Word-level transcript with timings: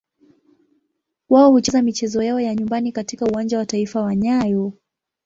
Wao 1.29 1.51
hucheza 1.51 1.81
michezo 1.81 2.23
yao 2.23 2.39
ya 2.39 2.55
nyumbani 2.55 2.91
katika 2.91 3.25
Uwanja 3.25 3.57
wa 3.57 3.65
Taifa 3.65 4.01
wa 4.01 4.15
nyayo. 4.15 4.73